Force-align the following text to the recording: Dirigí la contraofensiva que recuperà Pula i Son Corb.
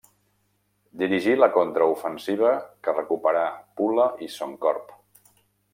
Dirigí 1.01 1.35
la 1.41 1.49
contraofensiva 1.57 2.53
que 2.87 2.97
recuperà 2.97 3.45
Pula 3.83 4.09
i 4.29 4.35
Son 4.39 4.57
Corb. 4.65 4.99